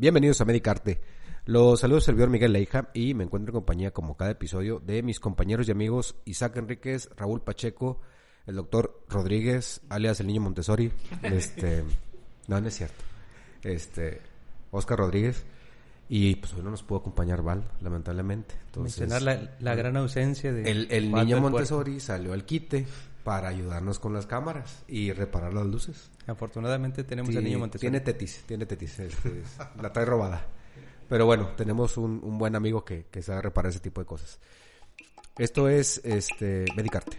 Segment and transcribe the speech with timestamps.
[0.00, 0.98] Bienvenidos a Medicarte.
[1.44, 5.20] Los saludos servidor Miguel Leija y me encuentro en compañía como cada episodio de mis
[5.20, 8.00] compañeros y amigos Isaac Enríquez, Raúl Pacheco,
[8.46, 10.90] el doctor Rodríguez, alias el niño Montessori,
[11.22, 11.84] este,
[12.48, 13.04] no, no es cierto,
[13.62, 14.22] este,
[14.70, 15.44] Oscar Rodríguez.
[16.08, 18.54] Y pues hoy no nos pudo acompañar Val, lamentablemente.
[18.66, 20.68] Entonces, Mencionar la, la gran ausencia de...
[20.68, 21.42] el, el niño.
[21.42, 22.86] Montessori salió al quite
[23.24, 26.10] para ayudarnos con las cámaras y reparar las luces.
[26.26, 27.82] Afortunadamente tenemos Sí, al niño Montessori.
[27.90, 28.98] Tiene tetis, tiene tetis.
[28.98, 29.42] este,
[29.80, 30.46] la trae robada.
[31.08, 34.38] Pero bueno, tenemos un, un buen amigo que, que sabe reparar ese tipo de cosas.
[35.38, 37.18] Esto es este Medicarte.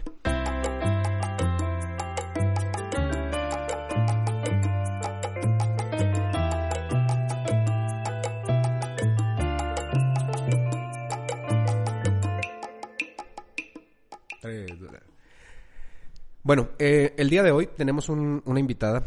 [16.52, 19.02] Bueno, eh, el día de hoy tenemos un- una invitada.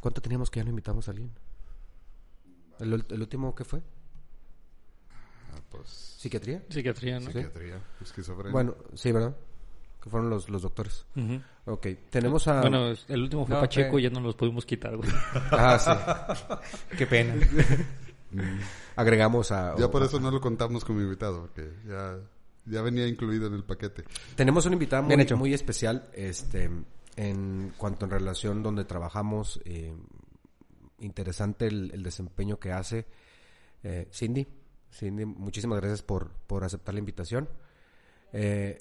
[0.00, 1.30] ¿Cuánto teníamos que ya no invitamos a alguien?
[2.80, 3.80] ¿El, último qué fue?
[5.52, 6.62] Ah, pues ¿Psiquiatría?
[6.70, 7.26] Psiquiatría, ¿no?
[7.26, 8.50] psiquiatría, esquizofrenia.
[8.50, 9.36] Bueno, sí, ¿verdad?
[10.02, 11.04] Que fueron los, los doctores.
[11.16, 11.38] Ujú.
[11.66, 12.62] Ok, tenemos a...
[12.62, 15.10] Bueno, el último fue No, Pacheco y ya no los pudimos quitar, güey.
[15.50, 16.96] Ah, sí.
[16.96, 17.34] Qué pena.
[18.96, 19.76] Agregamos a...
[19.76, 22.16] ya por eso no lo contamos como invitado, porque ya,
[22.66, 24.04] ya venía incluido en el paquete.
[24.34, 25.36] Tenemos una invitada muy, Bien hecho.
[25.36, 26.70] muy especial, este,
[27.16, 29.94] en cuanto en relación donde trabajamos, eh,
[31.00, 33.06] interesante el, el desempeño que hace
[33.82, 34.46] eh, Cindy.
[34.92, 37.48] Cindy, muchísimas gracias por, por aceptar la invitación.
[38.32, 38.78] Eh,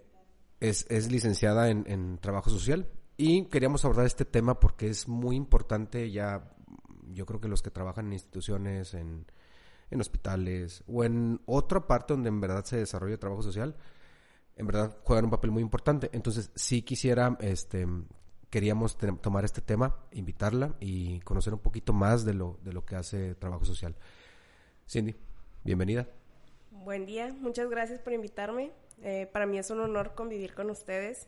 [0.59, 5.35] es, es licenciada en, en trabajo social y queríamos abordar este tema porque es muy
[5.35, 6.51] importante ya,
[7.11, 9.25] yo creo que los que trabajan en instituciones, en,
[9.91, 13.75] en hospitales o en otra parte donde en verdad se desarrolla el trabajo social,
[14.55, 16.09] en verdad juegan un papel muy importante.
[16.13, 17.87] Entonces, sí quisiera, este,
[18.49, 22.95] queríamos tomar este tema, invitarla y conocer un poquito más de lo, de lo que
[22.95, 23.95] hace trabajo social.
[24.87, 25.15] Cindy,
[25.63, 26.07] bienvenida.
[26.71, 28.71] Buen día, muchas gracias por invitarme.
[29.01, 31.27] Eh, para mí es un honor convivir con ustedes.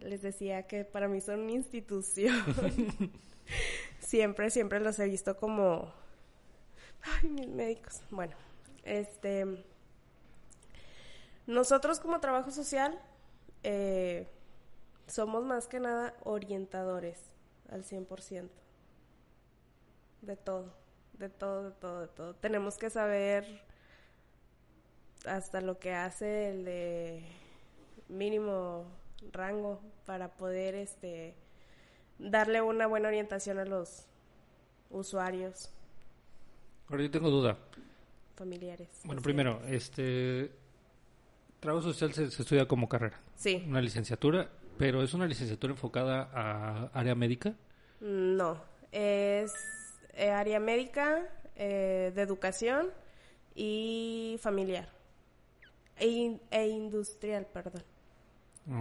[0.00, 2.34] Les decía que para mí son una institución.
[4.00, 5.92] siempre, siempre los he visto como...
[7.02, 8.02] Ay, mis médicos.
[8.10, 8.36] Bueno,
[8.84, 9.64] este...
[11.46, 13.00] Nosotros como trabajo social
[13.64, 14.28] eh,
[15.06, 17.18] somos más que nada orientadores
[17.70, 18.48] al 100%.
[20.22, 20.72] De todo,
[21.14, 22.34] de todo, de todo, de todo.
[22.34, 23.44] Tenemos que saber
[25.26, 27.24] hasta lo que hace el de
[28.08, 28.84] mínimo
[29.32, 31.34] rango para poder este
[32.18, 34.06] darle una buena orientación a los
[34.90, 35.70] usuarios
[36.90, 37.56] Ahora yo tengo duda.
[38.36, 38.88] familiares.
[39.04, 40.50] Bueno, primero, este...
[41.60, 43.20] Trabajo social se, se estudia como carrera.
[43.36, 47.54] Sí, Una licenciatura, pero es una licenciatura enfocada a área médica.
[48.00, 48.56] no,
[48.92, 49.52] es
[50.14, 52.88] eh, área médica, eh, de educación
[53.54, 54.88] y familiar.
[55.98, 57.82] E, in- e industrial, perdón.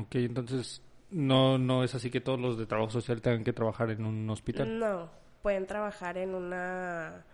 [0.01, 0.81] Ok, entonces
[1.11, 4.29] no, no es así que todos los de trabajo social tengan que trabajar en un
[4.29, 4.79] hospital.
[4.79, 5.09] No,
[5.41, 7.25] pueden trabajar en una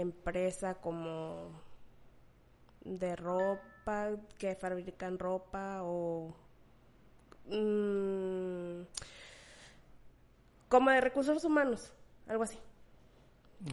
[0.00, 1.60] empresa como
[2.84, 6.34] de ropa, que fabrican ropa o
[7.46, 8.82] mm,
[10.68, 11.92] como de recursos humanos,
[12.26, 12.58] algo así.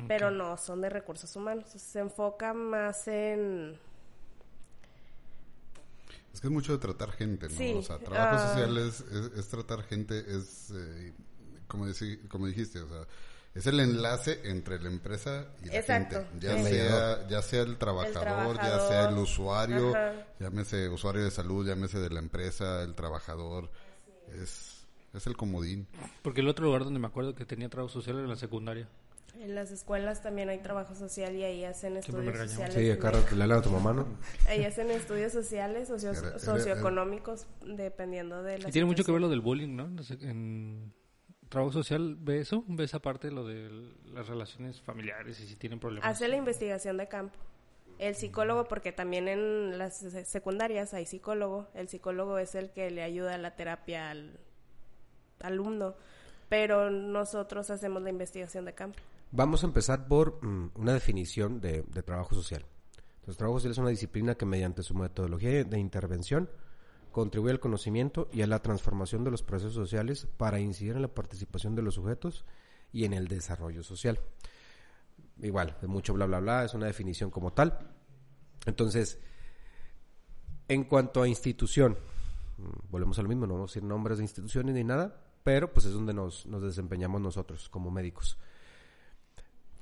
[0.08, 1.70] Pero no, son de recursos humanos.
[1.70, 3.78] Se enfoca más en...
[6.34, 7.56] Es que es mucho de tratar gente, ¿no?
[7.56, 8.48] Sí, O sea, trabajo ah.
[8.48, 11.14] social es, es, es tratar gente, es, eh,
[11.68, 13.06] como, deci- como dijiste, o sea,
[13.56, 16.46] es el enlace entre la empresa y la Exacto, gente.
[16.48, 16.64] Ya sí.
[16.64, 18.88] sea, ya sea el trabajador, ya trabajador.
[18.90, 20.14] sea el usuario, Ajá.
[20.40, 23.70] llámese usuario de salud, llámese de la empresa, el trabajador.
[24.42, 25.88] Es, es el comodín.
[26.22, 28.88] Porque el otro lugar donde me acuerdo que tenía trabajo social era en la secundaria.
[29.40, 32.76] En las escuelas también hay trabajo social y ahí hacen estudios sociales.
[32.76, 34.06] Sí, acá le a tu mamá, ¿no?
[34.48, 39.12] Ahí hacen estudios sociales, socio- Era- era- socioeconómicos, dependiendo de la Y tiene mucho que
[39.12, 39.90] ver lo del bullying, ¿no?
[40.22, 40.94] En
[41.54, 43.70] trabajo social ve eso, ve esa parte de lo de
[44.12, 46.10] las relaciones familiares y si tienen problemas.
[46.10, 47.38] Hace la investigación de campo.
[48.00, 51.68] El psicólogo, porque también en las se- secundarias hay psicólogo.
[51.76, 54.40] El psicólogo es el que le ayuda a la terapia al
[55.42, 55.96] alumno.
[56.50, 59.00] Pero nosotros hacemos la investigación de campo.
[59.32, 62.66] Vamos a empezar por mm, una definición de, de trabajo social.
[63.16, 66.50] Entonces, trabajo social es una disciplina que mediante su metodología de intervención
[67.14, 71.14] contribuye al conocimiento y a la transformación de los procesos sociales para incidir en la
[71.14, 72.44] participación de los sujetos
[72.92, 74.20] y en el desarrollo social.
[75.42, 77.80] Igual, de mucho bla bla bla, es una definición como tal.
[78.66, 79.20] Entonces,
[80.68, 81.98] en cuanto a institución,
[82.58, 85.72] mm, volvemos a lo mismo, no vamos a decir nombres de instituciones ni nada, pero
[85.72, 88.38] pues es donde nos, desempeñamos nosotros como médicos.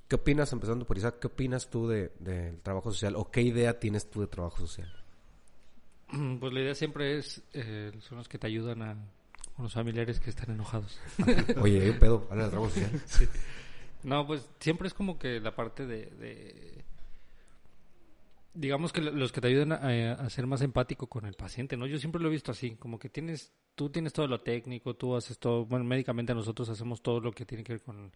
[0.07, 3.80] ¿Qué opinas, empezando por Isaac, qué opinas tú del de, trabajo social o qué idea
[3.80, 5.00] tienes tú de trabajo social?
[6.40, 8.96] Pues la idea siempre es, eh, son los que te ayudan a,
[9.56, 11.00] con los familiares que están enojados.
[11.62, 13.02] Oye, un pedo, de trabajo social.
[13.06, 13.28] Sí.
[14.04, 16.84] No, pues siempre es como que la parte de,
[18.56, 21.86] digamos que los que te ayudan a, ser más empático con el paciente, ¿no?
[21.86, 25.16] Yo siempre lo he visto así, como que tienes, tú tienes todo lo técnico, tú
[25.16, 28.12] haces todo, bueno, médicamente nosotros hacemos todo lo que tiene que ver con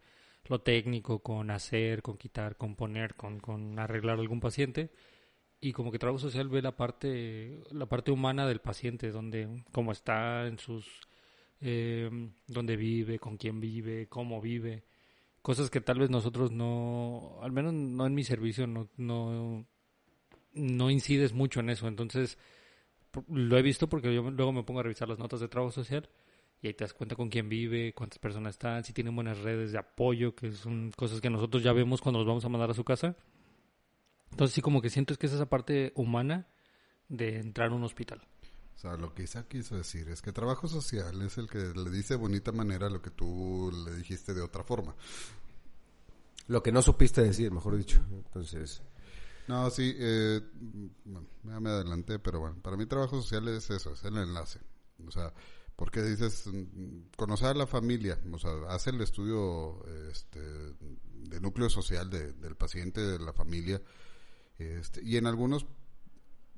[0.48, 4.90] lo técnico, con hacer, con quitar, con poner, con, con arreglar algún paciente
[5.60, 9.92] y como que trabajo social ve la parte la parte humana del paciente donde cómo
[9.92, 10.86] está en sus
[11.60, 12.10] eh,
[12.46, 14.84] dónde vive con quién vive cómo vive
[15.42, 19.66] cosas que tal vez nosotros no al menos no en mi servicio no no
[20.52, 22.38] no incides mucho en eso entonces
[23.28, 26.08] lo he visto porque yo luego me pongo a revisar las notas de trabajo social
[26.60, 29.72] y ahí te das cuenta con quién vive, cuántas personas están, si tienen buenas redes
[29.72, 32.74] de apoyo, que son cosas que nosotros ya vemos cuando los vamos a mandar a
[32.74, 33.16] su casa.
[34.30, 36.48] Entonces sí como que siento es que es esa parte humana
[37.08, 38.22] de entrar a un hospital.
[38.76, 41.90] O sea, lo que Isaac quiso decir es que trabajo social es el que le
[41.90, 44.94] dice de bonita manera lo que tú le dijiste de otra forma.
[46.48, 48.00] Lo que no supiste decir, mejor dicho.
[48.10, 48.82] Entonces...
[49.48, 50.40] No, sí, eh,
[51.04, 54.58] bueno, ya me adelanté, pero bueno, para mí trabajo social es eso, es el enlace.
[55.06, 55.32] O sea,
[55.76, 56.50] porque dices,
[57.16, 63.00] conocer a la familia, o sea, hace el estudio este, de núcleo social del paciente,
[63.00, 63.80] de la familia,
[64.58, 65.66] este, y en algunos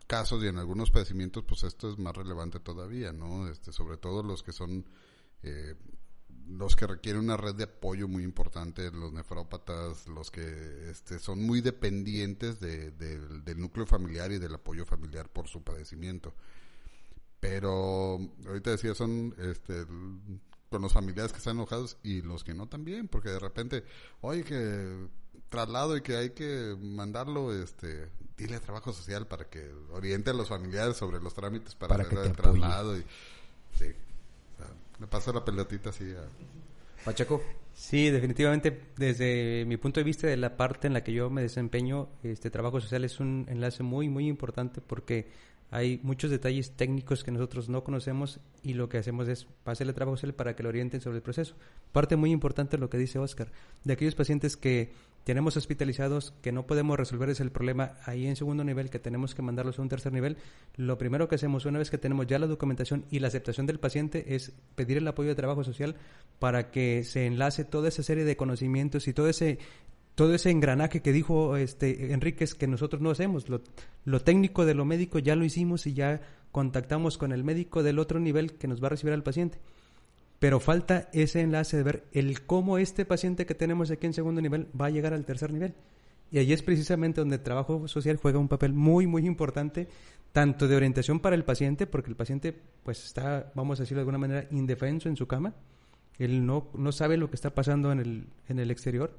[0.07, 3.49] casos y en algunos padecimientos, pues esto es más relevante todavía, ¿no?
[3.49, 4.87] Este, sobre todo los que son,
[5.43, 5.75] eh,
[6.49, 11.43] los que requieren una red de apoyo muy importante, los nefrópatas, los que este, son
[11.43, 16.35] muy dependientes de, del núcleo familiar y del apoyo familiar por su padecimiento.
[17.39, 19.85] Pero ahorita decía, son este,
[20.71, 23.85] con los familiares que están enojados y los que no también, porque de repente,
[24.23, 25.09] oye, que
[25.49, 30.35] traslado y que hay que mandarlo, este, dile a trabajo social para que oriente a
[30.35, 32.97] los familiares sobre los trámites para, hacer el traslado.
[32.97, 33.05] Y,
[33.75, 33.93] sí,
[34.99, 36.25] me pasa la pelotita así a...
[37.05, 37.43] Pacheco.
[37.75, 41.43] Sí, definitivamente, desde mi punto de vista de la parte en la que yo me
[41.43, 45.29] desempeño, este trabajo social es un enlace muy, muy importante porque
[45.71, 50.17] hay muchos detalles técnicos que nosotros no conocemos y lo que hacemos es pasarle trabajo
[50.17, 51.55] social para que lo orienten sobre el proceso.
[51.93, 53.53] Parte muy importante lo que dice Oscar,
[53.85, 54.93] de aquellos pacientes que
[55.25, 59.35] tenemos hospitalizados que no podemos resolver es el problema ahí en segundo nivel, que tenemos
[59.35, 60.39] que mandarlos a un tercer nivel,
[60.77, 63.79] lo primero que hacemos una vez que tenemos ya la documentación y la aceptación del
[63.79, 65.97] paciente es pedir el apoyo de trabajo social
[66.39, 69.59] para que se enlace toda esa serie de conocimientos y todo ese
[70.19, 73.47] todo ese engranaje que dijo este Enríquez que nosotros no hacemos.
[74.05, 76.21] Lo, técnico de lo médico ya lo hicimos y ya
[76.51, 79.61] contactamos con el médico del otro nivel que nos va a recibir al paciente.
[80.41, 84.41] Pero falta ese enlace de ver el cómo este paciente que tenemos aquí en segundo
[84.41, 85.75] nivel va a llegar al tercer nivel.
[86.33, 89.87] Y allí es precisamente donde el trabajo social juega un papel muy, muy importante,
[90.33, 94.03] tanto de orientación para el paciente, porque el paciente pues está, vamos a decirlo de
[94.03, 95.55] alguna manera, indefenso en su cama.
[96.19, 99.13] Él no, no sabe lo que está pasando en el, en el exterior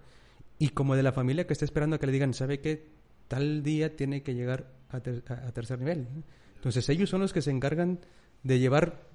[0.60, 2.86] y como de la familia que está esperando a que le digan, ¿sabe qué?
[3.30, 6.08] Tal día tiene que llegar a, tercer nivel.
[6.56, 8.00] Entonces ellos son los que se encargan
[8.44, 9.08] de llevar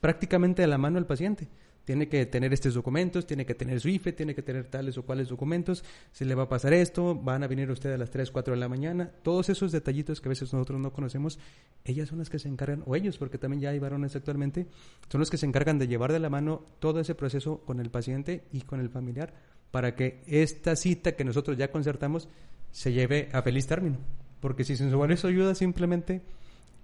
[0.00, 1.48] prácticamente a la mano al paciente.
[1.84, 5.04] Tiene que tener estos documentos, tiene que tener su IFE, tiene que tener tales o
[5.04, 8.30] cuales documentos, se le va a pasar esto, van a venir ustedes a las 3,
[8.30, 9.10] 4 de la mañana.
[9.22, 11.38] Todos esos detallitos que a veces nosotros no conocemos,
[11.84, 14.66] ellas son las que se encargan, o ellos, porque también ya hay varones actualmente,
[15.08, 17.90] son los que se encargan de llevar de la mano todo ese proceso con el
[17.90, 19.32] paciente y con el familiar
[19.70, 22.28] para que esta cita que nosotros ya concertamos
[22.70, 23.98] se lleve a feliz término.
[24.40, 26.22] Porque si sin su eso ayuda, simplemente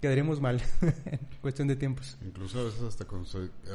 [0.01, 0.61] quedaríamos mal
[1.07, 2.19] en cuestión de tiempos.
[2.23, 3.07] Incluso a veces hasta,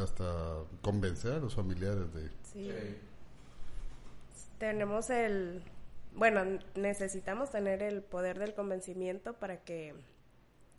[0.01, 2.29] hasta convencer a los familiares de...
[2.51, 2.71] Sí.
[4.57, 5.63] Tenemos el...
[6.15, 9.93] Bueno, necesitamos tener el poder del convencimiento para que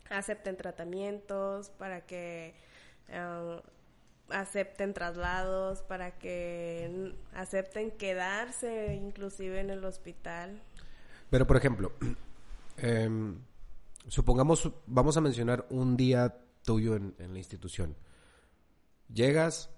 [0.09, 2.53] acepten tratamientos, para que
[3.11, 3.61] ah,
[4.31, 10.61] acepten traslados, para que acepten quedarse inclusive en el hospital.
[11.29, 11.91] Pero, por ejemplo,
[12.77, 13.37] em,
[14.07, 17.95] supongamos, vamos a mencionar un día tuyo en, la institución.
[19.13, 19.69] Llegas,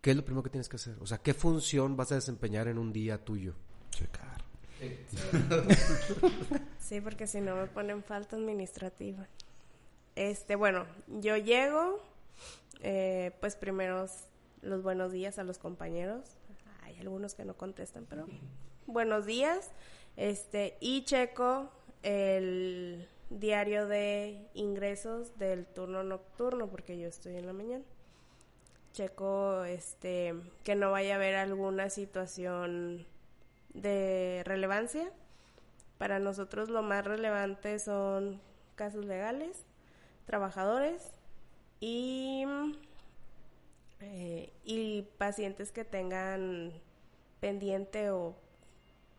[0.00, 0.96] ¿qué es lo primero que tienes que hacer?
[1.00, 3.54] O sea, ¿qué función vas a desempeñar en un día tuyo?
[3.90, 4.44] Checar.
[6.78, 9.26] Sí, porque si no me ponen falta administrativa.
[10.16, 12.02] Este, bueno, yo llego,
[12.80, 14.06] eh, pues primero
[14.62, 16.36] los buenos días a los compañeros.
[16.82, 18.26] Hay algunos que no contestan, pero
[18.86, 19.70] buenos días.
[20.16, 21.70] Este, y checo
[22.02, 27.84] el diario de ingresos del turno nocturno porque yo estoy en la mañana.
[28.92, 33.06] Checo este que no vaya a haber alguna situación
[33.72, 35.10] de relevancia.
[35.98, 38.40] Para nosotros lo más relevante son
[38.76, 39.64] casos legales,
[40.26, 41.12] trabajadores
[41.86, 42.46] y,
[44.00, 46.72] eh, y pacientes que tengan
[47.40, 48.34] pendiente o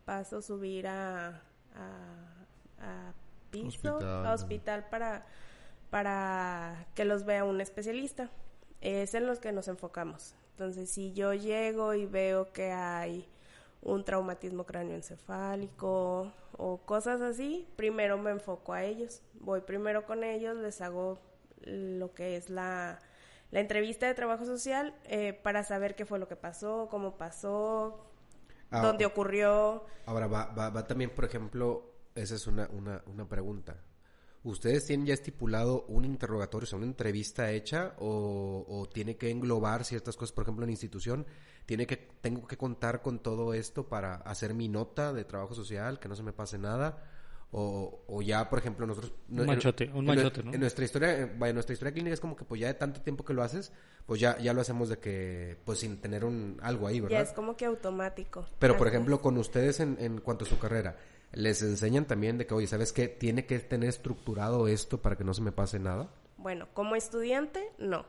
[0.04, 1.44] paso subir a,
[1.76, 2.34] a,
[2.80, 3.14] a
[3.52, 4.26] piso, Hospital.
[4.26, 5.28] a hospital para,
[5.92, 8.32] para que los vea un especialista.
[8.82, 10.34] Es en los que nos enfocamos.
[10.54, 13.30] Entonces, si yo llego y veo que hay
[13.84, 19.22] un traumatismo cráneoencefálico o cosas así, primero me enfoco a ellos.
[19.36, 21.20] Voy primero con ellos, les hago
[21.62, 23.00] lo que es la,
[23.52, 28.12] la entrevista de trabajo social eh, para saber qué fue lo que pasó, cómo pasó,
[28.72, 29.86] Ah, dónde ocurrió.
[30.06, 33.78] Ahora, va, va, va también, por ejemplo, esa es una, una, una pregunta.
[34.44, 39.32] ¿Ustedes tienen ya estipulado un interrogatorio, o sea, una entrevista hecha o, o tiene que
[39.32, 40.34] englobar ciertas cosas?
[40.34, 41.26] Por ejemplo, en la institución,
[41.66, 46.00] tiene que, tengo que contar con todo esto para hacer mi nota de trabajo social,
[46.00, 47.04] que no se me pase nada.
[47.52, 49.14] O, o ya, por ejemplo, nosotros...
[49.30, 50.54] Un machote, un en- machote, ¿no?
[50.54, 53.02] En nuestra historia, eh, vaya, nuestra historia clínica es como que pues ya de tanto
[53.02, 53.72] tiempo que lo haces,
[54.06, 57.22] pues ya, ya lo hacemos de que, pues sin tener un algo ahí, Ya ¿verdad?
[57.22, 58.46] es como que automático.
[58.60, 60.98] Pero, por ejemplo, con ustedes en, en cuanto a su carrera,
[61.32, 63.08] ¿les enseñan también de que, oye, ¿sabes qué?
[63.08, 66.10] Tiene que tener estructurado esto para que no se me pase nada?
[66.38, 68.06] Bueno, como estudiante, no.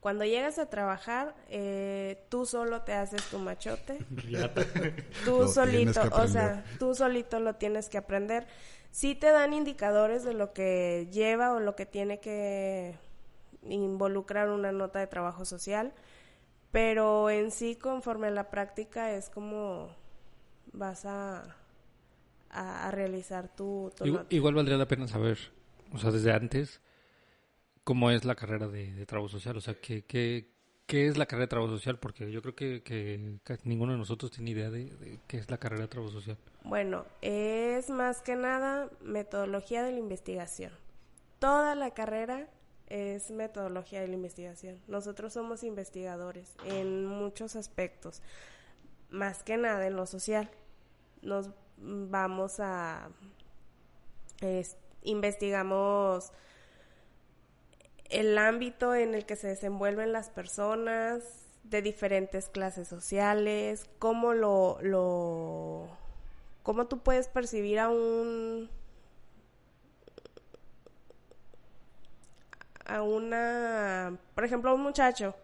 [0.00, 3.98] Cuando llegas a trabajar, eh, tú solo te haces tu machote.
[5.24, 8.46] tú Lo solito, o sea, tú solito lo tienes que aprender.
[8.90, 12.96] Sí te dan indicadores de lo que lleva o lo que tiene que
[13.62, 15.92] involucrar una nota de trabajo social,
[16.70, 19.88] pero en sí, conforme a la práctica, es como
[20.72, 21.56] vas a,
[22.50, 24.34] a, a realizar tu, tu Igual, nota.
[24.34, 25.38] igual valdría la pena saber,
[25.92, 26.80] o sea, desde antes,
[27.88, 30.52] cómo es la carrera de, trabajo social, o sea, qué, qué,
[30.84, 34.30] qué es la carrera de trabajo social, porque yo creo que, que ninguno de nosotros
[34.30, 36.36] tiene idea de, qué es la carrera de trabajo social.
[36.64, 40.70] Bueno, es más que nada metodología de la investigación.
[41.38, 42.50] Toda la carrera
[42.88, 44.78] es metodología de la investigación.
[44.86, 48.20] Nosotros somos investigadores en muchos aspectos,
[49.08, 50.50] más que nada en lo social.
[51.22, 53.08] Nos vamos a
[54.42, 56.32] es- investigamos
[58.08, 61.22] el ámbito en el que se desenvuelven las personas
[61.64, 65.88] de diferentes clases sociales, cómo lo,
[66.62, 68.70] cómo tú puedes percibir a un
[72.86, 75.34] a una por ejemplo a un muchacho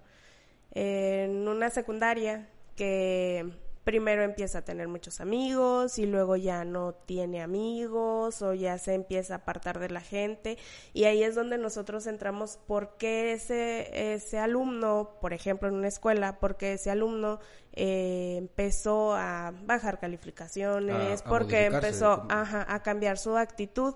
[0.70, 3.52] en una secundaria que
[3.84, 8.94] primero empieza a tener muchos amigos y luego ya no tiene amigos o ya se
[8.94, 10.56] empieza a apartar de la gente.
[10.94, 16.38] Y ahí es donde nosotros entramos porque ese ese alumno por ejemplo en una escuela
[16.40, 17.40] porque ese alumno
[17.74, 23.94] eh, empezó a bajar calificaciones A- a porque empezó ajá, a cambiar su actitud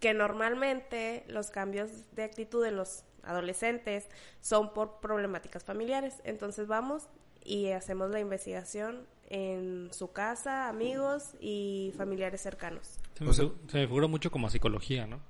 [0.00, 4.08] que normalmente los cambios de actitud en los adolescentes
[4.40, 6.14] son por problemáticas familiares.
[6.24, 7.08] Entonces vamos
[7.44, 12.98] y hacemos la investigación en su casa, amigos y familiares cercanos.
[13.16, 15.20] Se me, O sea- figu- se me figura mucho como a psicología, ¿no?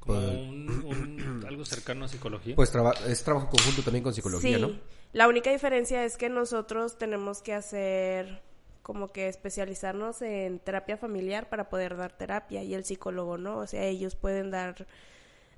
[0.00, 2.56] Como Pues- un, un- algo cercano a psicología.
[2.56, 4.70] Pues traba- es trabajo conjunto también con psicología, sí, ¿no?
[5.12, 8.40] la única diferencia es que nosotros tenemos que hacer
[8.82, 13.66] como que especializarnos en terapia familiar para poder dar terapia y el psicólogo no, o
[13.68, 14.86] sea, ellos pueden dar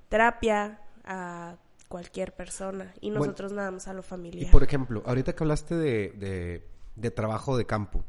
[0.09, 1.55] terapia a
[1.95, 4.51] cualquier persona y Bueno, nosotros nada más a lo Y familiar.
[4.51, 8.03] por ejemplo, ahorita que hablaste de, de, de trabajo de campo,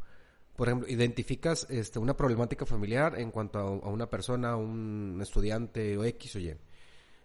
[0.56, 5.20] por ejemplo, identificas este, una problemática familiar en cuanto a, a una persona, a un
[5.22, 6.56] estudiante o X o Y.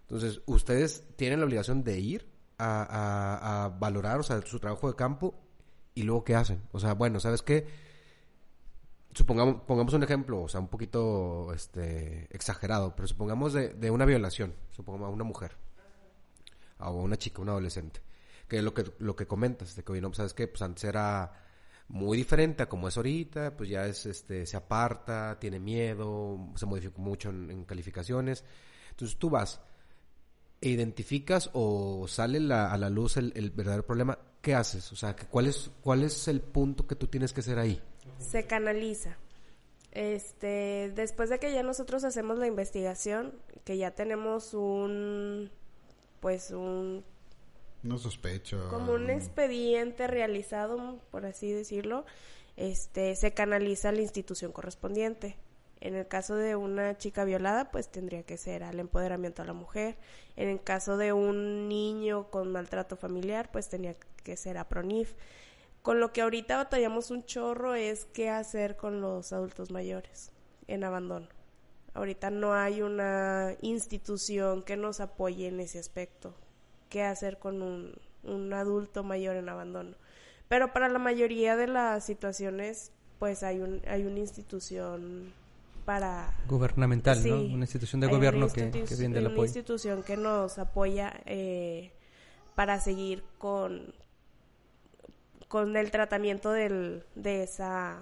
[0.01, 2.27] Entonces, ustedes tienen la obligación de ir
[2.60, 5.34] a, a- a valorar, o sea, su trabajo de campo
[5.96, 6.62] y luego qué hacen.
[6.74, 7.65] O sea, bueno, ¿sabes qué?
[9.13, 14.06] Supongamos, pongamos un ejemplo, o sea, un poquito este, exagerado, pero supongamos de, de una
[14.06, 15.58] violación, supongamos a una mujer,
[16.81, 18.01] a una chica, una adolescente,
[18.47, 20.47] que es lo que, lo que comentas, que, oye, no, pues, ¿sabes qué?
[20.47, 21.31] Pues antes era
[21.88, 26.65] muy diferente a como es ahorita, pues ya es, este, se aparta, tiene miedo, se
[26.65, 28.43] modificó mucho en, calificaciones.
[28.91, 29.61] Entonces tú vas
[30.61, 34.91] e identificas o sale la- a la luz el, verdadero problema, ¿qué haces?
[34.91, 37.81] O sea, que ¿cuál es, ¿cuál es el punto que tú tienes que hacer ahí?
[38.19, 39.17] se canaliza.
[39.91, 43.33] Este, después de que ya nosotros hacemos la investigación,
[43.65, 45.51] que ya tenemos un
[46.22, 47.04] pues un
[47.84, 48.70] No sospecho.
[48.70, 52.06] como un expediente realizado, por así decirlo,
[52.56, 55.36] este se canaliza a la institución correspondiente.
[55.82, 59.54] En el caso de una chica violada, pues tendría que ser al empoderamiento a la
[59.54, 59.98] mujer.
[60.36, 65.16] En el caso de un niño con maltrato familiar, pues tenía que ser a PRONIF.
[65.82, 70.32] Con lo que ahorita batallamos un chorro es qué hacer con los adultos mayores
[70.68, 71.28] en abandono.
[71.93, 76.33] Ahorita no hay una institución que nos apoye en ese aspecto.
[76.89, 77.93] ¿Qué hacer con un,
[78.24, 79.95] un adulto mayor en abandono?
[80.48, 85.33] Pero para la mayoría de las situaciones, pues hay, un, hay una institución
[85.86, 86.33] para...
[86.48, 87.29] Gubernamental, Sí.
[87.29, 87.41] ¿no?
[87.41, 89.45] Una institución de una gobierno que, que brinda el una apoyo.
[89.45, 91.91] institución que nos apoya eh,
[92.55, 93.93] para seguir con
[95.48, 98.00] con el tratamiento del, de esa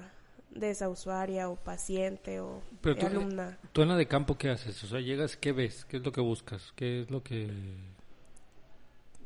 [0.52, 3.58] de esa usuaria o paciente o Pero tú- alumna.
[3.72, 4.84] ¿Tú en la de campo qué haces?
[4.84, 5.86] O sea, llegas, ¿qué ves?
[5.86, 6.74] ¿Qué es lo que buscas?
[6.76, 7.52] ¿Qué es lo que...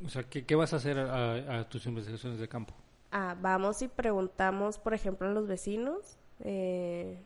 [0.05, 2.73] O sea, ¿qué, qué vas a hacer a, a tus investigaciones de campo?
[3.11, 7.21] Ah, vamos y preguntamos, por ejemplo, a los vecinos eh,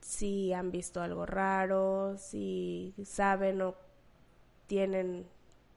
[0.00, 3.74] si han visto algo raro, si saben o
[4.66, 5.26] tienen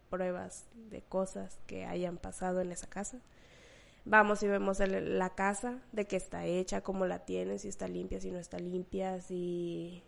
[0.10, 3.20] pruebas de cosas que hayan pasado en esa casa.
[4.10, 7.88] Vamos y vemos el- la casa, de qué está hecha, cómo la tienen, si está
[7.88, 10.02] limpia, si no está limpia, si,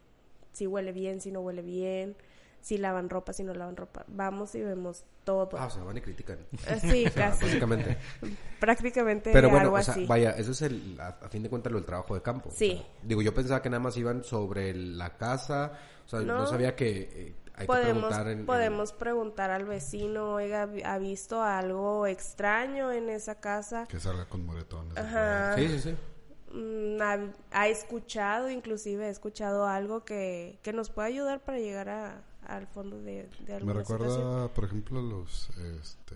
[0.53, 2.15] si huele bien, si no huele bien,
[2.61, 4.05] si lavan ropa, si no lavan ropa.
[4.07, 5.49] Vamos y vemos todo.
[5.57, 6.37] Ah, o sea, van y critican.
[6.67, 7.45] Eh, Sí, O sea, casi.
[7.45, 7.97] básicamente.
[8.59, 10.05] Prácticamente Pero bueno, algo o sea, así.
[10.05, 12.49] vaya, eso es el, a, a fin de cuentas, lo del trabajo de campo.
[12.49, 12.71] O Sí.
[12.77, 15.73] sea, digo, yo pensaba que nada más iban sobre la casa,
[16.05, 16.47] o sea, no, No.
[16.47, 18.39] sabía que hay que podemos, preguntar en...
[18.39, 23.85] en- podemos preguntar al vecino, oiga, ¿ha visto algo extraño en esa casa?
[23.87, 24.97] Que salga con moretones.
[24.97, 25.55] Ajá.
[25.55, 25.95] Sí, sí, sí.
[26.51, 27.19] Mm, ha,
[27.51, 32.65] ha escuchado, inclusive ha escuchado algo que, que nos puede ayudar para llegar a, al
[32.67, 34.49] fondo de, de Me alguna recuerda, situación.
[34.55, 35.49] por ejemplo, los,
[35.79, 36.15] este,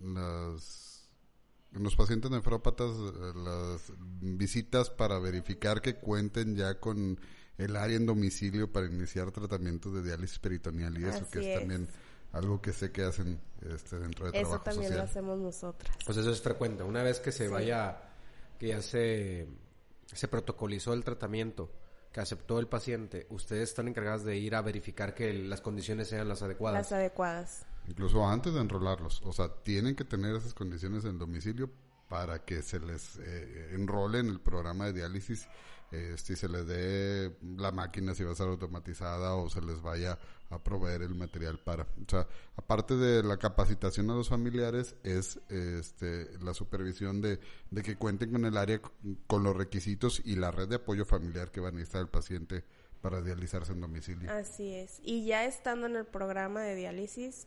[0.00, 1.08] las,
[1.72, 7.18] los pacientes nefrópatas, eh, las visitas para verificar que cuenten ya con
[7.64, 11.58] el área en domicilio para iniciar tratamiento de diálisis peritoneal y eso, que es, es.
[11.60, 11.88] también
[12.32, 13.40] algo que sé que hacen
[13.74, 15.96] este, dentro de Eso trabajo también lo hacemos nosotras.
[16.04, 16.82] Pues eso es frecuente.
[16.82, 17.52] Una vez que se Sí.
[17.52, 18.00] vaya,
[18.58, 19.48] que ya se,
[20.06, 21.70] se protocolizó el tratamiento,
[22.12, 26.28] que aceptó el paciente, ustedes están encargados de ir a verificar que las condiciones sean
[26.28, 26.78] las adecuadas.
[26.82, 27.66] Las adecuadas.
[27.88, 29.22] Incluso antes de enrolarlos.
[29.24, 31.70] O sea, tienen que tener esas condiciones en domicilio
[32.08, 35.46] para que se les eh, enrole en el programa de diálisis,
[35.92, 39.80] eh, si se les dé la máquina, si va a ser automatizada o se les
[39.82, 40.18] vaya
[40.50, 41.84] a proveer el material para.
[41.84, 42.26] O sea,
[42.56, 47.38] aparte de la capacitación a los familiares, es este, la supervisión de,
[47.70, 48.80] de que cuenten con el área,
[49.26, 52.64] con los requisitos y la red de apoyo familiar que va a necesitar el paciente
[53.00, 54.30] para dializarse en domicilio.
[54.32, 55.00] Así es.
[55.02, 57.46] Y ya estando en el programa de diálisis,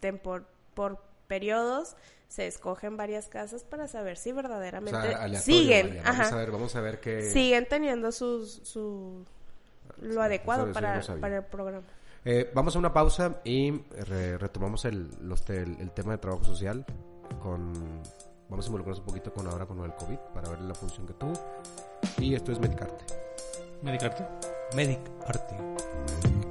[0.00, 1.94] tempor- por periodos,
[2.26, 6.02] se escogen varias casas para saber si O verdaderamente sea, aleatorio, siguen, vaya.
[6.02, 7.22] Vamos ajá, a ver, vamos a ver qué...
[7.30, 9.24] siguen teniendo sus, su,
[10.00, 11.86] lo Sí, adecuado para, no para el programa.
[12.24, 16.18] Eh, vamos a una pausa y re- retomamos el, los te- el, el tema de
[16.18, 16.84] trabajo social
[17.40, 17.72] con...
[18.50, 21.12] Vamos a involucrarnos un poquito con ahora con del COVID para ver la función que
[21.12, 21.34] tuvo.
[22.18, 23.04] Y esto es Medicarte.
[23.82, 24.24] ¿Medicarte?
[24.74, 26.47] Medic Arte.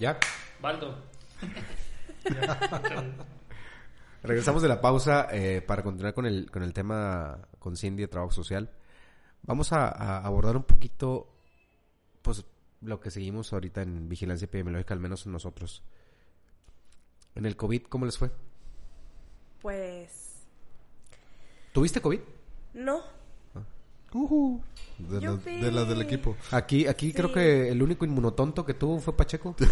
[0.00, 0.18] ¿Ya?
[0.60, 0.96] Baldo.
[4.22, 8.08] Regresamos de la pausa eh, para continuar con el, con el tema con Cindy de
[8.08, 8.70] trabajo social.
[9.42, 11.28] Vamos a, a abordar un poquito,
[12.22, 12.44] pues,
[12.80, 15.82] lo que seguimos ahorita en vigilancia epidemiológica, al menos nosotros.
[17.34, 18.30] En el COVID, ¿cómo les fue?
[19.60, 20.46] Pues
[21.72, 22.20] ¿Tuviste COVID?
[22.74, 23.02] no,
[24.12, 24.60] Ujú.
[24.98, 25.60] De, las, fui.
[25.60, 26.36] de las del equipo.
[26.50, 29.54] Aquí, aquí creo que el único inmunotonto que tuvo fue Pacheco.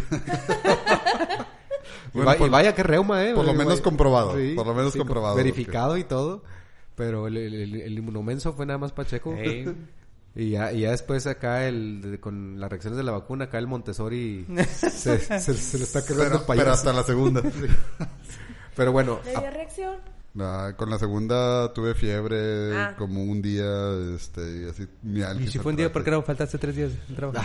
[2.14, 3.34] y, Bueno, por- vaya que reuma, ¿eh?
[3.34, 6.42] por lo menos comprobado, por lo menos comprobado, Verificado y todo.
[6.94, 9.34] Pero el, el, el- el inmunomenso fue nada más Pacheco.
[10.36, 13.58] Y ya, y ya después acá el de- con las reacciones de la vacuna, acá
[13.58, 16.64] el Montessori se, se- se le está quedando Pero, el payaso.
[16.64, 17.42] pero hasta la segunda.
[18.76, 19.96] Pero bueno, ¿le dio reacción?
[20.38, 22.94] Ah, con la segunda tuve fiebre Ah.
[22.96, 23.64] como un día,
[24.14, 26.92] este, y así mi Y si fue un día, ¿por qué no faltaste tres días
[27.08, 27.40] de trabajo?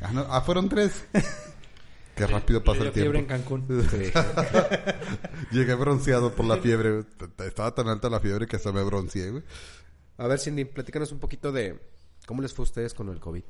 [0.00, 1.04] Ah, no, ah, fueron tres.
[2.16, 3.48] qué rápido pasa Le el dio fiebre en tiempo.
[3.50, 3.66] Cancún.
[5.50, 7.04] Llegué bronceado por la fiebre.
[7.38, 9.42] Estaba tan alta la fiebre que hasta me bronceé, güey.
[10.18, 11.80] a ver Cindy, platícanos un poquito de
[12.26, 13.42] cómo les fue a ustedes con el COVID.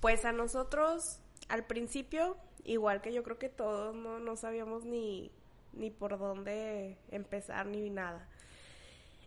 [0.00, 1.18] Pues a nosotros,
[1.48, 5.32] al principio, igual que yo creo que todos, no, no sabíamos ni,
[5.76, 8.28] ni por dónde empezar ni nada.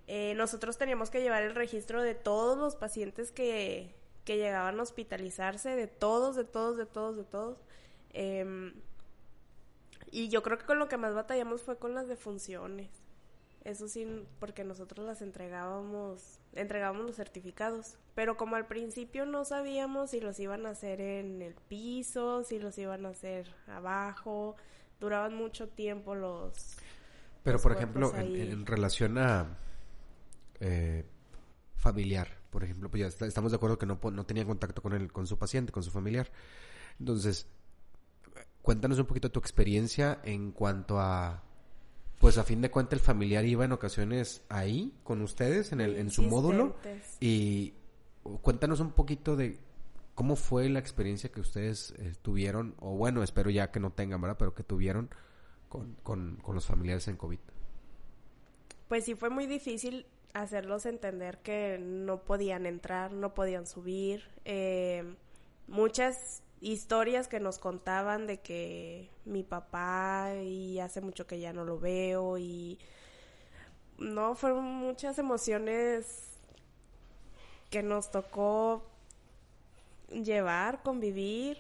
[0.08, 3.94] Eh, nosotros teníamos que llevar el registro de todos los pacientes que,
[4.26, 7.58] que llegaban a hospitalizarse, de todos, de todos, de todos, de todos.
[8.14, 8.74] Em,
[10.12, 12.90] y yo creo que con lo que más batallamos fue con las defunciones.
[13.64, 17.98] Eso sí, porque nosotros las entregábamos, entregábamos los certificados.
[18.16, 22.58] Pero como al principio no sabíamos si los iban a hacer en el piso, si
[22.58, 24.56] los iban a hacer abajo,
[25.00, 26.78] duraban mucho tiempo los...
[27.44, 29.58] Pero, los por ejemplo, en, relación a
[30.60, 31.06] eh,
[31.76, 34.94] familiar, por ejemplo, pues ya está- estamos de acuerdo que no, no tenía contacto con,
[34.94, 36.30] el, con su paciente, con su familiar.
[37.00, 37.48] Entonces,
[38.62, 41.44] cuéntanos un poquito tu experiencia en cuanto a,
[42.20, 45.96] pues a fin de cuentas el familiar iba en ocasiones ahí con ustedes en, el,
[45.96, 46.76] en su módulo
[47.22, 47.74] y
[48.42, 49.58] cuéntanos un poquito de
[50.20, 54.20] cómo fue la experiencia que ustedes eh, tuvieron, o bueno, espero ya que no tengan,
[54.20, 54.36] ¿verdad?
[54.38, 55.10] Pero que tuvieron
[55.70, 57.40] con, con, con los familiares en COVID.
[58.90, 64.26] Pues sí fue muy difícil hacerlos entender que no podían entrar, no podían subir.
[64.44, 65.06] Eh,
[65.68, 71.64] muchas historias que nos contaban de que mi papá y hace mucho que ya no
[71.64, 72.78] lo veo y
[73.98, 76.42] no fueron muchas emociones
[77.70, 78.89] que nos tocó
[80.12, 81.58] llevar, convivir.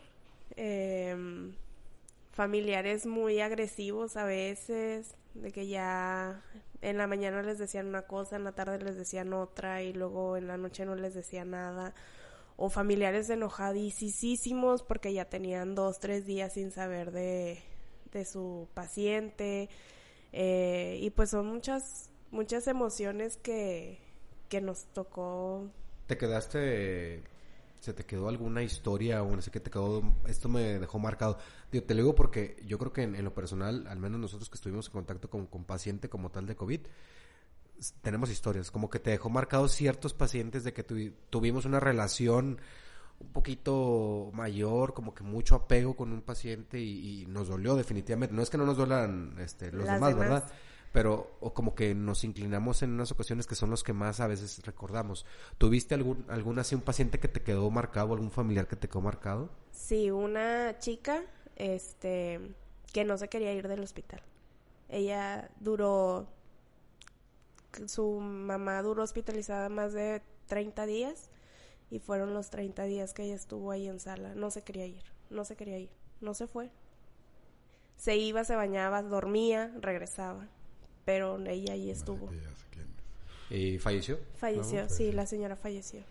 [0.56, 1.54] em,
[2.32, 6.42] familiares muy agresivos a veces, de que ya
[6.82, 10.38] en la mañana les decían una cosa, en la tarde les decían otra y luego
[10.38, 11.94] en la noche no les decían nada.
[12.58, 17.62] O familiares enojadísimos porque ya tenían dos, tres días sin saber de,
[18.12, 19.70] de su paciente.
[20.34, 24.00] Eh, y pues son muchas, muchas emociones que,
[24.50, 25.70] que nos tocó
[26.10, 27.22] ¿Te quedaste,
[27.80, 31.38] se te quedó alguna historia o no sé qué te quedó, esto me dejó marcado?
[31.72, 34.50] Digo, te lo digo porque yo creo que en, en lo personal, al menos nosotros
[34.50, 36.82] que estuvimos en contacto con, con paciente como tal de COVID,
[38.02, 42.60] tenemos historias, como que te dejó marcado ciertos pacientes de que tuvi- tuvimos una relación
[43.20, 48.34] un poquito mayor, como que mucho apego con un paciente y, y nos dolió definitivamente.
[48.34, 50.30] No es que no nos duelan este, los demás, demás.
[50.30, 50.52] ¿verdad?
[50.92, 54.28] Pero o como que nos inclinamos en unas ocasiones que son los que más a
[54.28, 55.26] veces recordamos.
[55.58, 59.02] ¿Tuviste algún, algún así un paciente que te quedó marcado, algún familiar que te quedó
[59.02, 59.50] marcado?
[59.72, 61.24] Sí, una chica,
[61.56, 62.40] este,
[62.92, 64.22] que no se quería ir del hospital.
[64.90, 66.28] Ella duró,
[67.86, 71.30] su mamá duró hospitalizada más de 30 días
[71.92, 74.34] y fueron los 30 días que ella estuvo ahí en sala.
[74.36, 76.72] No se quería ir, no se quería ir, no se fue.
[77.98, 80.48] Se iba, se bañaba, dormía, regresaba,
[81.10, 82.30] pero ella ahí estuvo.
[82.30, 82.86] Sí, ya sé quién
[83.50, 83.58] es.
[83.76, 84.20] ¿Y falleció?
[84.38, 85.14] Falleció, No, sí, falleció.
[85.14, 86.02] la señora falleció.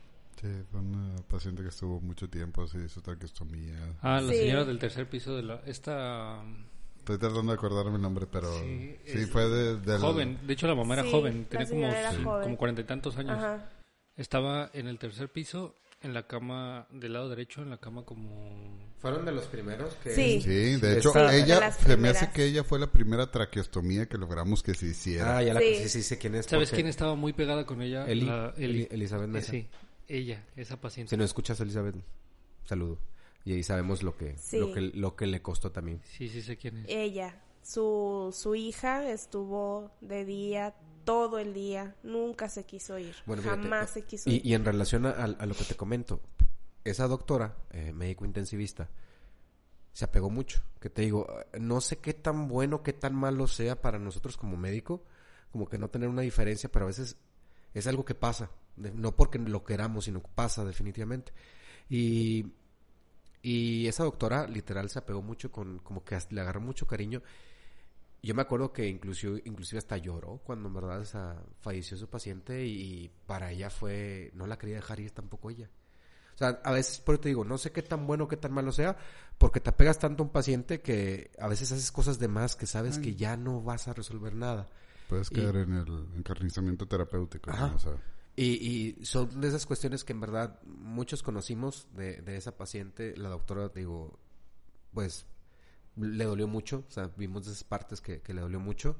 [0.41, 3.77] Sí, fue una paciente que estuvo mucho tiempo así, su traqueostomía.
[4.03, 4.39] Ah, la Sí.
[4.39, 5.63] señora del tercer piso de la...
[5.67, 6.43] Esta...
[6.99, 10.39] Estoy tratando de acordarme el nombre, pero Sí, sí, fue de, del- Joven.
[10.47, 11.47] De hecho, la mamá era Sí, joven.
[11.51, 13.39] la Tenía como, como cuarenta y tantos años.
[13.39, 13.71] Ajá.
[14.17, 18.89] Estaba en el tercer piso, en la cama del lado derecho, en la cama como...
[18.99, 20.11] ¿Fueron de los primeros que...?
[20.15, 20.41] Sí.
[20.41, 24.17] Sí, de hecho, De ella, se me hace que ella fue la primera traqueostomía que
[24.19, 25.39] logramos que se hiciera.
[25.39, 25.75] Ah, ya la Sí.
[25.83, 26.47] sí, sí, sé quién es.
[26.47, 28.07] ¿Sabes quién estaba muy pegada con ella?
[28.07, 28.89] Eli, La- Eli- Eli.
[28.91, 29.51] Elizabeth Eh, Mesa.
[29.53, 29.69] Sí,
[30.09, 31.11] ella, esa paciente.
[31.11, 31.97] Si no escuchas, Elizabeth,
[32.65, 32.99] saludo.
[33.45, 34.59] Y ahí sabemos lo que, Sí.
[34.59, 36.01] lo que, lo que le costó también.
[36.05, 36.87] Sí, sí sé quién es.
[36.89, 40.75] Ella, su, su hija estuvo de día
[41.09, 44.47] todo el día, nunca se quiso ir, Bueno, fíjate, jamás se quiso Y, ir.
[44.47, 46.21] y en relación a, a lo que te comento,
[46.85, 48.91] esa doctora, eh, médico intensivista,
[49.93, 50.61] se apegó mucho.
[50.81, 54.37] Que te digo, eh, no sé qué tan bueno, qué tan malo sea para nosotros
[54.37, 55.03] como médico,
[55.51, 57.17] como que no tener una diferencia, pero a veces
[57.73, 58.51] es algo que pasa.
[58.77, 61.33] no porque lo queramos, sino que pasa definitivamente.
[61.89, 62.53] Y,
[63.43, 67.23] y esa doctora literal se apegó mucho con, como que le agarró mucho cariño.
[68.23, 71.05] Yo me acuerdo que inclusive, inclusive hasta lloró cuando en verdad
[71.61, 75.71] falleció su paciente y para ella fue, no la quería dejar ir tampoco ella.
[76.35, 78.53] O sea, a veces, por eso te digo, no sé qué tan bueno, qué tan
[78.53, 78.97] malo sea,
[79.39, 82.67] porque te apegas tanto a un paciente que a veces haces cosas de más que
[82.67, 84.69] sabes que ya no vas a resolver nada.
[85.09, 87.51] Puedes Y- quedar en el encarnizamiento terapéutico.
[87.53, 87.75] ¿no?
[87.75, 87.93] O sea,
[88.37, 93.17] Y, y son de esas cuestiones que en verdad muchos conocimos de, de esa paciente.
[93.17, 94.17] La doctora, digo,
[94.95, 95.27] pues
[96.01, 96.85] le dolió mucho.
[96.89, 98.97] O sea, vimos esas partes que, que le dolió mucho.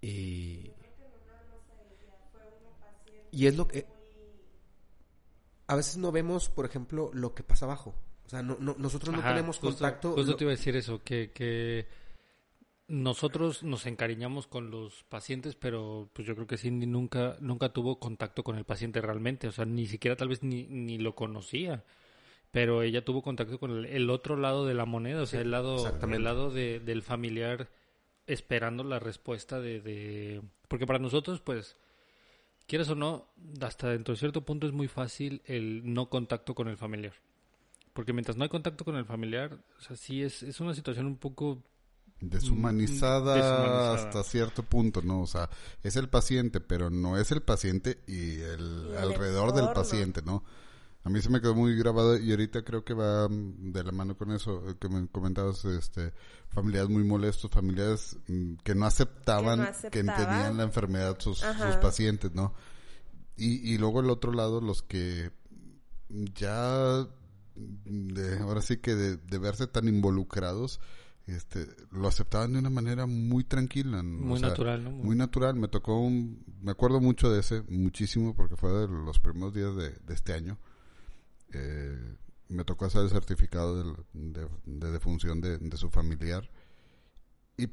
[0.00, 0.70] Y,
[3.30, 3.86] y es lo que...
[5.66, 7.94] A veces no vemos, por ejemplo, lo que pasa abajo.
[8.26, 10.12] O sea, no, no- nosotros no Ajá, tenemos justo- contacto.
[10.14, 11.86] Justo lo- te iba a decir eso, que, que
[12.88, 17.98] nosotros nos encariñamos con los pacientes, pero pues yo creo que Cindy nunca, nunca tuvo
[17.98, 21.84] contacto con el paciente realmente, o sea, ni siquiera tal vez ni, ni lo conocía.
[22.52, 25.44] Pero ella tuvo contacto con el, el otro lado de la moneda, o sea, Sí,
[25.44, 27.68] el lado, el lado de- del familiar
[28.26, 30.42] esperando la respuesta de, de...
[30.68, 31.76] Porque para nosotros, pues,
[32.66, 33.26] quieras o no,
[33.60, 37.14] hasta dentro de cierto punto es muy fácil el no contacto con el familiar.
[37.94, 41.06] Porque mientras no hay contacto con el familiar, o sea, sí es, es una situación
[41.06, 41.62] un poco
[42.20, 43.94] deshumanizada, deshumanizada.
[43.94, 45.22] hasta cierto punto, ¿no?
[45.22, 45.50] O sea,
[45.82, 50.22] es el paciente, pero no es el paciente y el, Y el alrededor del paciente,
[50.22, 50.44] ¿no?
[51.04, 54.16] A mí se me quedó muy grabado y ahorita creo que va de la mano
[54.16, 56.12] con eso eh, que me comentabas, este,
[56.48, 61.42] familiares muy molestos, familiares mm, que no aceptaban que, tenían la enfermedad sus,
[61.80, 62.54] pacientes, ¿no?
[63.36, 65.32] Y, y luego el otro lado, los que
[66.08, 67.06] ya,
[67.56, 70.78] de, ahora sí que de, de verse tan involucrados,
[71.26, 74.02] este, lo aceptaban de una manera muy tranquila.
[74.02, 74.26] ¿no?
[74.26, 74.90] muy O sea, natural, ¿no?
[74.90, 75.56] Muy natural.
[75.56, 79.74] Me tocó un, me acuerdo mucho de ese, muchísimo, porque fue de los primeros días
[79.74, 80.58] de, de este año.
[81.52, 82.16] Eh,
[82.48, 86.50] me tocó hacer el certificado del- de, de defunción de, de su familiar.
[87.56, 87.68] Y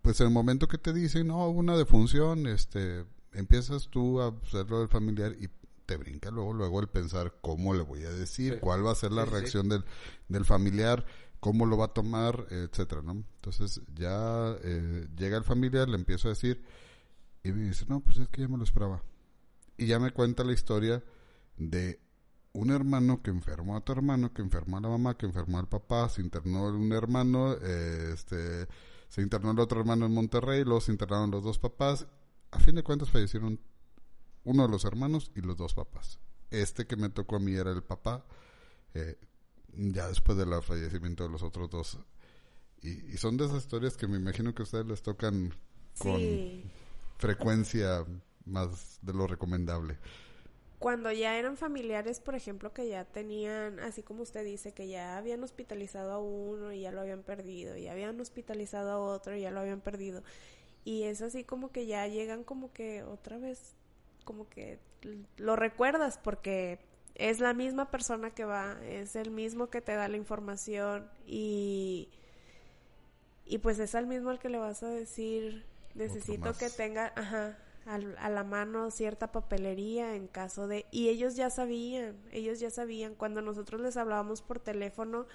[0.00, 4.28] pues en el momento que te dicen, no, hubo una defunción, este, empiezas tú a
[4.42, 5.48] hacerlo del familiar y
[5.86, 8.60] te brinca luego, luego el pensar cómo le voy a decir, Sí.
[8.60, 9.34] cuál va a ser la Sí, sí.
[9.34, 9.84] reacción del,
[10.28, 11.04] del familiar,
[11.40, 13.12] cómo lo va a tomar, etcétera, ¿no?
[13.12, 16.62] Entonces ya eh, llega el familiar, le empiezo a decir
[17.42, 19.02] y me dice, no, pues es que ya me lo esperaba.
[19.76, 21.02] Y ya me cuenta la historia
[21.56, 21.98] de
[22.54, 25.68] un hermano que enfermó a tu hermano, que enfermó a la mamá, que enfermó al
[25.68, 28.66] papá, se internó un hermano, eh, este,
[29.08, 32.06] se internó el otro hermano en Monterrey, luego se internaron los dos papás.
[32.50, 33.58] A fin de cuentas fallecieron
[34.44, 36.18] uno de los hermanos y los dos papás.
[36.50, 38.24] Este que me tocó a mí era el papá,
[38.94, 39.16] eh,
[39.74, 41.98] ya después del fallecimiento de los otros dos.
[42.82, 45.54] Y, y son de esas historias que me imagino que a ustedes les tocan
[45.98, 46.64] con Sí.
[47.16, 48.04] frecuencia
[48.44, 49.98] más de lo recomendable.
[50.82, 55.16] Cuando ya eran familiares, por ejemplo, que ya tenían, así como usted dice, que ya
[55.16, 59.42] habían hospitalizado a uno y ya lo habían perdido, y habían hospitalizado a otro y
[59.42, 60.24] ya lo habían perdido.
[60.84, 63.76] Y es así como que ya llegan como que otra vez,
[64.24, 64.80] como que
[65.36, 66.80] lo recuerdas porque
[67.14, 72.08] es la misma persona que va, es el mismo que te da la información y,
[73.46, 75.64] y pues es al mismo al que le vas a decir,
[75.94, 80.86] necesito que tenga, ajá, al- a la mano cierta papelería en caso de...
[80.90, 85.26] Y ellos ya sabían, ellos ya sabían, cuando nosotros les hablábamos por teléfono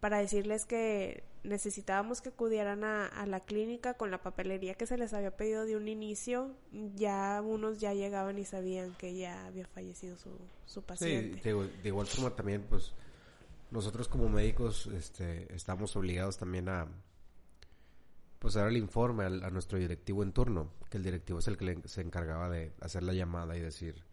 [0.00, 4.96] para decirles que necesitábamos que acudieran a, a la clínica con la papelería que se
[4.98, 6.54] les había pedido de un inicio,
[6.94, 10.30] ya unos ya llegaban y sabían que ya había fallecido su,
[10.66, 11.40] su Sí, paciente.
[11.42, 12.92] de, igual- de igual forma también, pues,
[13.70, 16.86] nosotros como médicos este, estamos obligados también a,
[18.38, 21.56] pues, dar el informe al- a, nuestro directivo en turno, que el directivo es el
[21.56, 24.04] que se encargaba de hacer la llamada y decir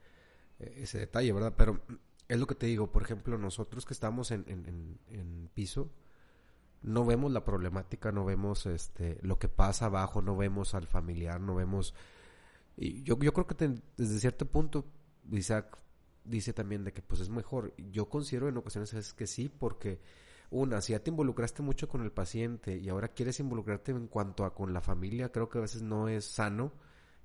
[0.59, 1.53] eh, ese detalle, ¿verdad?
[1.57, 1.81] Pero
[2.27, 5.89] es lo que te digo, por ejemplo, nosotros que estamos en, en, en- piso,
[6.81, 11.39] no vemos la problemática, no vemos este lo que pasa abajo, no vemos al familiar,
[11.39, 11.93] no vemos...
[12.77, 13.55] Y yo, yo creo que
[13.97, 14.85] desde cierto punto,
[15.31, 15.77] Isaac
[16.25, 17.73] dice también de que pues es mejor.
[17.91, 19.99] Yo considero en ocasiones es que sí, porque
[20.49, 24.45] una, si ya te involucraste mucho con el paciente y ahora quieres involucrarte en cuanto
[24.45, 26.71] a con la familia, creo que a veces no es sano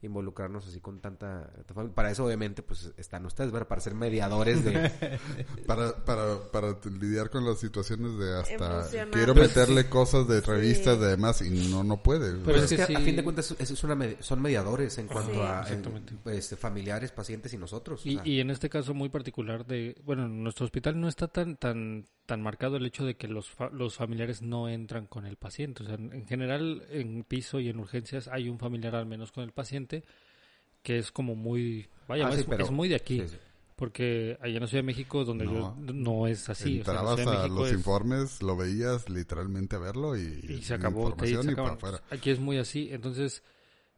[0.03, 1.51] involucrarnos así con tanta.
[1.95, 3.69] Para eso obviamente pues están ustedes, ¿verdad?
[3.69, 4.91] Para ser mediadores de...
[5.67, 10.95] Para, para, para lidiar con las situaciones de hasta quiero Pues, meterle cosas de revistas
[10.97, 11.01] Sí.
[11.03, 12.31] de demás y no no puede.
[12.33, 14.41] Pero Pero es es que que, a- fin de cuentas eso es una med- son
[14.41, 15.39] mediadores en cuanto Sí.
[15.41, 15.83] a en,
[16.23, 18.05] pues, familiares, pacientes y nosotros.
[18.05, 18.23] o Y, sea.
[18.27, 22.07] y en este caso muy particular de, bueno, en nuestro hospital no está tan tan
[22.31, 25.83] tan marcado el hecho de que los fa- los familiares no entran con el paciente,
[25.83, 29.33] o sea, en, en general en piso y en urgencias hay un familiar al menos
[29.33, 30.05] con el paciente
[30.85, 33.37] que es como muy, vaya, Ah, sí, es, pero- es muy de aquí, sí, sí.
[33.75, 35.77] porque allá en la Ciudad de México donde No.
[35.87, 39.11] yo no es así, o sea, en la Entrabas a los es- informes, lo veías
[39.11, 42.01] literalmente a verlo y, y se acabó, y para afuera.
[42.11, 43.43] Aquí es muy así, entonces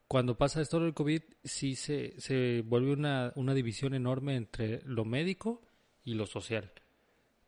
[0.08, 5.04] cuando pasa esto del COVID sí se, se vuelve una, una división enorme entre lo
[5.04, 5.60] médico
[6.04, 6.72] y lo social.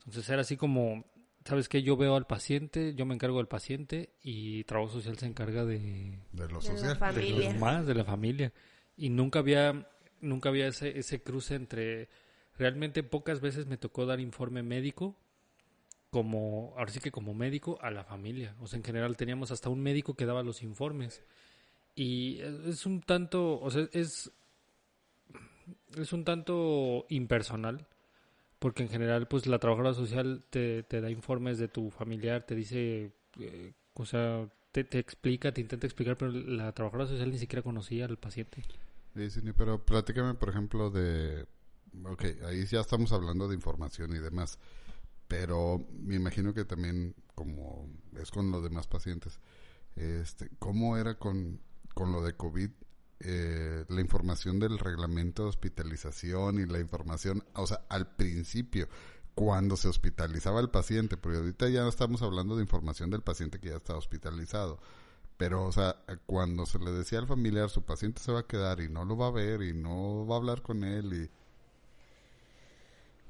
[0.06, 1.04] Entonces era así como,
[1.44, 1.82] ¿sabes qué?
[1.82, 6.18] Yo veo al paciente, yo me encargo del paciente y trabajo social se encarga de,
[6.32, 6.88] De lo De la social.
[6.90, 7.50] de familia.
[7.52, 8.52] los más, de la familia.
[8.96, 9.88] Y nunca había,
[10.20, 12.08] nunca había ese, ese cruce entre,
[12.56, 15.16] realmente pocas veces me tocó dar informe médico
[16.10, 18.54] como, ahora sí que como médico a la familia.
[18.60, 21.24] O sea, en general teníamos hasta un médico que daba los informes.
[21.96, 24.30] Y es un tanto, o sea, es,
[25.96, 27.88] es un tanto impersonal.
[28.64, 32.55] Porque en general, pues la trabajadora social te, te da informes de tu familiar, te
[32.55, 37.37] dice, eh, o sea, te, te explica, te intenta explicar, pero la trabajadora social ni
[37.37, 38.64] siquiera conocía al paciente.
[39.14, 41.46] Sí, sí, pero platícame, por ejemplo, de...
[42.05, 44.59] Ok, ahí ya estamos hablando de información y demás,
[45.29, 49.40] pero me imagino que también, como es con los demás pacientes,
[49.94, 51.61] este, ¿cómo era con,
[51.92, 52.70] con lo de COVID?
[53.20, 58.88] Eh, la información del reglamento de hospitalización y la información, o sea, al principio,
[59.35, 63.70] cuando se hospitalizaba el paciente, porque ahorita ya estamos hablando de información del paciente que
[63.70, 64.79] ya está hospitalizado.
[65.37, 65.96] Pero, o sea,
[66.27, 69.16] cuando se le decía al familiar, su paciente se va a quedar y no lo
[69.16, 71.31] va a ver y no va a hablar con él y...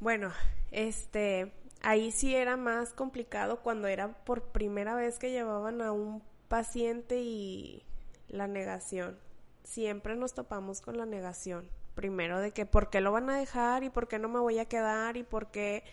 [0.00, 0.30] Bueno,
[0.70, 6.22] este, ahí sí era más complicado cuando era por primera vez que llevaban a un
[6.48, 7.82] paciente y
[8.28, 9.16] la negación.
[9.64, 11.68] Siempre nos topamos con la negación.
[11.94, 14.58] Primero de que por qué lo van a dejar y por qué no me voy
[14.58, 15.84] a quedar y por qué,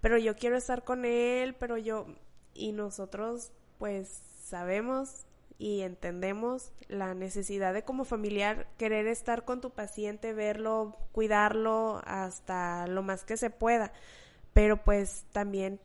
[0.00, 2.06] pero yo quiero estar con él, pero yo,
[2.54, 5.26] y nosotros pues sabemos
[5.58, 12.86] y entendemos la necesidad de como familiar querer estar con tu paciente, verlo, cuidarlo hasta
[12.88, 13.92] lo más que se pueda.
[14.52, 15.80] Pero pues también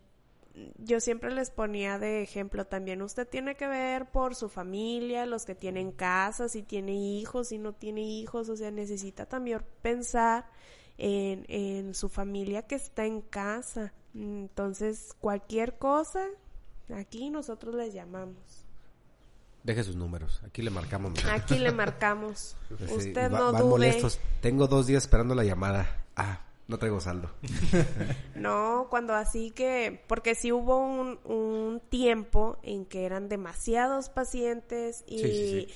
[0.77, 5.45] yo siempre les ponía de ejemplo también usted tiene que ver por su familia, los
[5.45, 10.49] que tienen casa, si tiene hijos, si no tiene hijos, o sea, necesita también pensar
[10.97, 13.93] en, en su familia que está en casa.
[14.15, 16.25] Entonces, cualquier cosa,
[16.93, 18.65] aquí nosotros les llamamos.
[19.63, 20.41] Deje sus números.
[20.45, 21.13] Aquí le marcamos.
[21.29, 22.55] Aquí le marcamos.
[22.87, 23.63] Sí, Usted va- no dude.
[23.65, 24.19] molestos.
[24.41, 26.05] Tengo dos días esperando la llamada.
[26.15, 27.29] Ah, no traigo saldo.
[28.35, 35.03] No, cuando así que, porque sí hubo un, un tiempo en que eran demasiados pacientes
[35.07, 35.73] y Sí, sí, sí.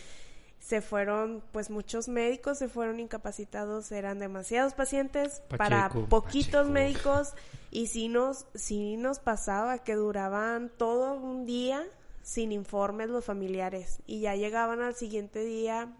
[0.59, 6.71] se fueron, pues muchos médicos se fueron incapacitados, eran demasiados pacientes para poquitos Pacheco.
[6.71, 7.33] médicos
[7.71, 11.83] y sí nos, sí nos pasaba que duraban todo un día
[12.21, 15.91] sin informes los familiares y ya llegaban al siguiente día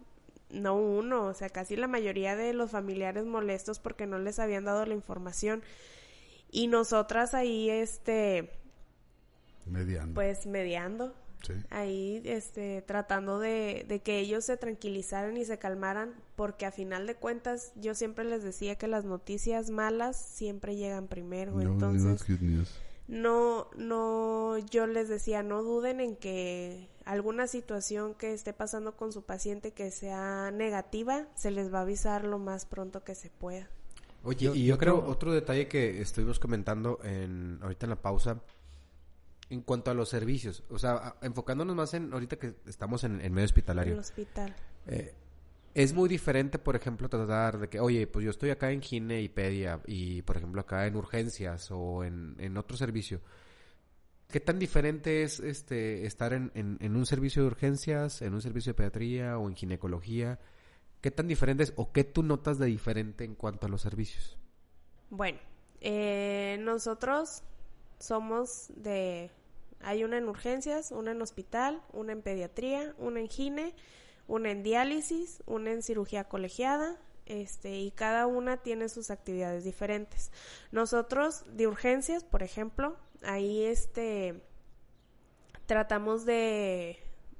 [0.52, 4.64] no uno, o sea, casi la mayoría de los familiares molestos porque no les habían
[4.64, 5.62] dado la información.
[6.50, 8.50] Y nosotras ahí, este,
[9.66, 10.14] mediando.
[10.14, 11.54] pues mediando, Sí.
[11.70, 17.06] ahí, este, tratando de, de que ellos se tranquilizaran y se calmaran, porque a final
[17.06, 22.24] de cuentas yo siempre les decía que las noticias malas siempre llegan primero, No, entonces
[23.08, 29.12] no, no, yo les decía, no duden en que alguna situación que esté pasando con
[29.12, 33.30] su paciente que sea negativa, se les va a avisar lo más pronto que se
[33.30, 33.68] pueda.
[34.24, 38.40] Oye, Yo- y yo creo- otro detalle que estuvimos comentando en, ahorita en la pausa,
[39.50, 43.20] en cuanto a los servicios, o sea, a- enfocándonos más en, ahorita que estamos en,
[43.20, 44.54] en medio En hospitalario, el hospital.
[44.86, 45.14] eh,
[45.74, 49.20] es muy diferente, por ejemplo, tratar de que, oye, pues yo estoy acá en Gine
[49.22, 53.20] y Pedia, y por ejemplo acá en urgencias o en, en otro servicio.
[54.32, 58.72] ¿Qué tan diferente es este estar en, en, un servicio de urgencias, en un servicio
[58.72, 60.40] de pediatría o en ginecología?
[61.02, 64.38] ¿Qué tan diferente es o qué tú notas de diferente en cuanto a los servicios?
[65.10, 65.38] Bueno,
[65.82, 67.42] eh, nosotros
[67.98, 69.30] somos de...
[69.80, 73.74] Hay una en urgencias, una en hospital, una en pediatría, una en gine,
[74.28, 80.32] una en diálisis, una en cirugía colegiada, este, y cada una tiene sus actividades diferentes.
[80.70, 84.40] Nosotros de urgencias, por ejemplo, ahí este
[85.66, 86.98] tratamos de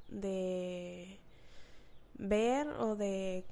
[0.08, 1.18] de
[2.14, 3.44] ver o de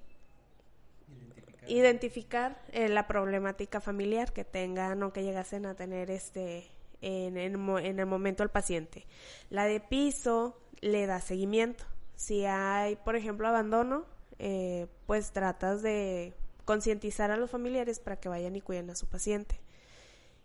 [1.66, 6.68] identificar eh, la problemática familiar que tengan o que llegasen a tener este
[7.02, 9.06] en, el mo- en el momento el paciente.
[9.50, 11.84] La de piso le da seguimiento.
[12.16, 14.04] Si hay, por ejemplo, abandono,
[14.38, 19.06] eh, pues tratas de concientizar a los familiares para que vayan y cuiden a su
[19.06, 19.58] paciente.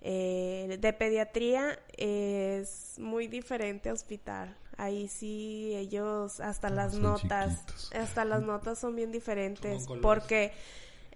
[0.07, 4.55] Eh, de pediatría es muy diferente a hospital.
[4.77, 7.91] Ahí sí ellos hasta las Son notas, chiquitos.
[7.95, 10.51] hasta las notas son bien diferentes porque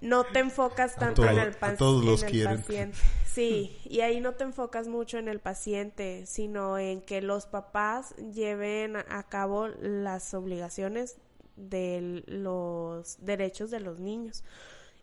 [0.02, 2.58] no te enfocas tanto todo- en el, todos en los el quieren.
[2.62, 2.98] paciente.
[3.30, 8.16] Sí, y ahí no te enfocas mucho en el paciente, sino en que los papás
[8.34, 11.18] lleven a cabo las obligaciones
[11.56, 14.44] de los derechos de los niños.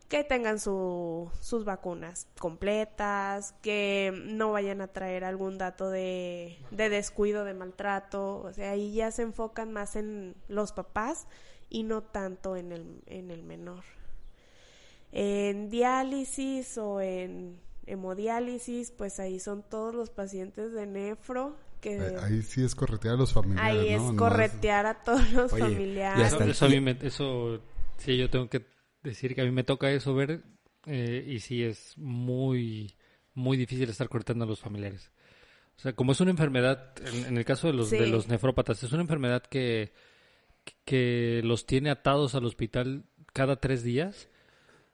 [0.09, 6.89] Que tengan su, sus vacunas completas, que no vayan a traer algún dato de, de
[6.89, 8.37] descuido, de maltrato.
[8.39, 11.27] O sea, ahí ya se enfocan más en los papás
[11.69, 13.83] y no tanto en el, en el menor.
[15.11, 22.41] En diálisis o en hemodiálisis, pues ahí son todos los pacientes de nefro que Ahí
[22.41, 24.13] sí es corretear a los familiares, ahí es ¿no?
[24.13, 26.33] Nomás- corretear a todos los Oye, y familiares.
[26.33, 27.59] hasta el eso,
[27.97, 28.65] sí, yo tengo que
[29.07, 30.43] decir que a mí me toca eso ver
[30.85, 32.93] eh, y sí es muy,
[33.33, 35.11] muy difícil estar cortando a los familiares.
[35.77, 38.81] O sea, como es una enfermedad, en, en el caso de los, de los nefrópatas,
[38.83, 39.93] es una enfermedad que,
[40.85, 43.03] que los tiene atados al hospital
[43.33, 44.29] cada tres días.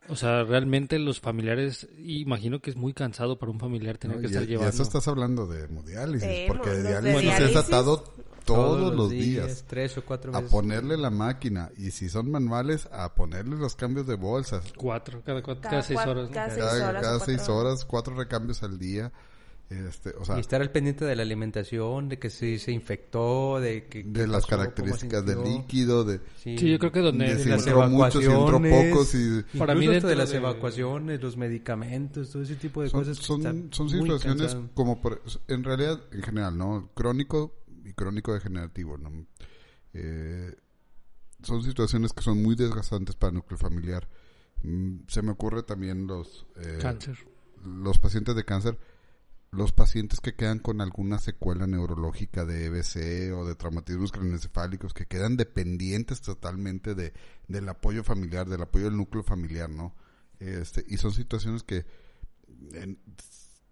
[0.10, 4.22] O sea, realmente los familiares, imagino que es muy cansado para un familiar tener ¿no?
[4.22, 4.70] que Y, estar y llevando.
[4.74, 8.14] eso estás hablando de hemodiálisis, Sí, porque de diálisis es diálisis, atado
[8.46, 9.64] todos, los días.
[9.68, 10.52] Tres o cuatro A veces.
[10.52, 11.72] ponerle la máquina.
[11.78, 14.64] Y si son manuales, a ponerle los cambios de bolsas.
[14.78, 16.28] Cuatro, cada, cuatro, Cada cada seis horas.
[16.30, 16.34] ¿no?
[16.34, 17.50] cada seis horas cada cuatro seis horas.
[17.50, 19.12] horas, cuatro recambios al día.
[19.70, 23.60] Este, o sea, y estar al pendiente de la alimentación, de que si se infectó,
[23.60, 24.04] de que...
[24.04, 27.34] de las pasó, características del líquido, de, Sí, Sí, yo creo que donde...
[27.34, 29.58] de las entró mucho, si entró evacuaciones, poco, si...
[29.58, 33.00] Para mí hasta de dentro las de- evacuaciones, los medicamentos, todo ese tipo de son,
[33.00, 33.18] cosas.
[33.18, 37.56] son, son situaciones como por, en realidad en general no crónico
[37.86, 39.26] y crónico degenerativo no
[39.94, 40.56] Eh,
[41.44, 44.08] son situaciones que son muy desgastantes para el núcleo familiar
[44.66, 47.18] Mm, se me ocurre también los eh, Cáncer.
[47.66, 48.80] los pacientes de cáncer
[49.52, 55.06] los pacientes que quedan con alguna secuela neurológica de EBC o de traumatismos craneoencefálicos que
[55.06, 57.14] quedan dependientes totalmente de,
[57.50, 59.94] del apoyo familiar, del apoyo del núcleo familiar, ¿no?
[60.40, 61.86] Este, y son situaciones que
[62.72, 62.98] en-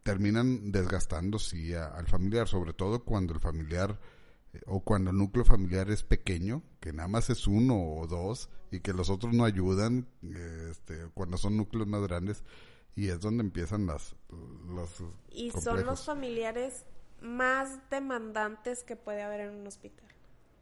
[0.03, 3.99] terminan desgastando, sí, a- al familiar, sobre todo cuando el familiar
[4.53, 8.49] eh, o cuando el núcleo familiar es pequeño, que nada más es uno o dos
[8.71, 12.43] y que los otros no ayudan, eh, este, cuando son núcleos más grandes
[12.95, 14.15] y es donde empiezan las
[14.67, 16.85] los Y son los familiares
[17.21, 20.07] más demandantes que puede haber en un hospital.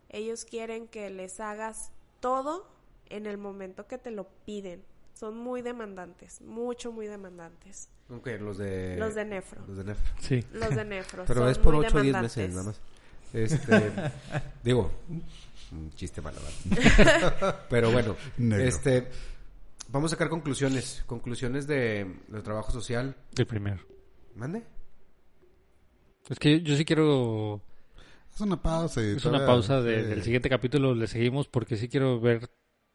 [0.09, 2.67] Ellos quieren que les hagas todo
[3.07, 4.83] en el momento que te lo piden.
[5.19, 7.89] Son muy demandantes, mucho, muy demandantes.
[8.09, 8.95] Ok, los de...
[8.97, 9.61] Los de nefro.
[9.67, 10.13] Los de nefro.
[10.21, 10.45] Sí.
[10.53, 11.25] Los de nefro.
[11.27, 12.37] Pero son es por muy 8 o 10 demandantes.
[12.37, 12.81] meses, nada más.
[13.33, 13.91] Este,
[14.63, 14.91] digo,
[15.73, 17.65] un chiste malo, ¿verdad?
[17.69, 18.63] Pero bueno, Negro.
[18.65, 19.07] este,
[19.89, 23.13] vamos a sacar conclusiones, conclusiones de, de trabajo social.
[23.37, 23.81] El primero.
[24.35, 24.63] ¿Mande?
[26.29, 27.61] Es que yo sí quiero...
[28.33, 29.01] Es una pausa.
[29.03, 32.49] y Es una pausa de- del siguiente capítulo, le seguimos porque sí quiero ver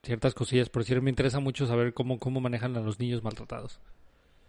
[0.04, 0.68] ciertas cosillas.
[0.68, 3.80] Por decir, me interesa mucho saber cómo, cómo manejan a los niños maltratados.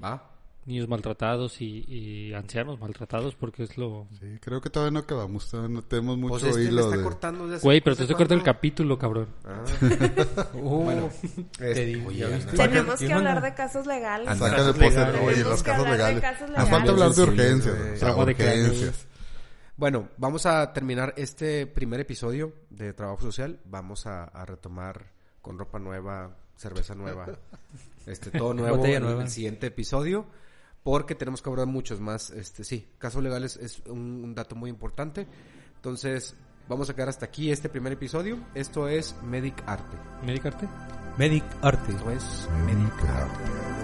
[0.03, 0.32] Va.
[0.66, 4.08] Niños maltratados y, y ancianos maltratados porque es lo...
[4.20, 6.97] Sí, creo que todavía no acabamos, todavía no tenemos mucho Pues este me hilo está
[6.97, 7.03] de...
[7.03, 9.28] cortando desde Güey, pero te estoy cortando el capítulo, cabrón.
[9.45, 9.64] Ah,
[10.56, 11.10] Uh, bueno,
[11.56, 12.58] te este, digo, oye, ¿ya Ana, viste?
[12.58, 14.38] Tenemos que ¿Qué hablar de casos legales.
[14.39, 15.22] Sácale legales.
[15.22, 16.22] Oye, los que casos hablar de legales.
[16.22, 17.76] casos Nos falta hablar de urgencias.
[17.76, 19.08] o sea, urgencias.
[19.78, 23.60] Bueno, vamos a terminar este primer episodio de Trabajo Social.
[23.66, 25.14] Vamos a, a retomar
[25.46, 27.28] con ropa nueva, cerveza nueva,
[28.08, 29.22] este todo nuevo en nueva.
[29.22, 30.26] el siguiente episodio,
[30.82, 32.32] porque tenemos que abordar muchos más.
[32.32, 35.28] Este, sí, casos legales es un, un dato muy importante.
[35.76, 36.36] Entonces,
[36.68, 38.39] vamos a quedar hasta aquí este primer episodio.
[38.56, 39.98] Esto es Medic Arte.
[40.26, 40.68] ¿Medicarte?
[41.16, 41.91] Medic Arte.
[41.91, 43.74] Esto es Medic Arte.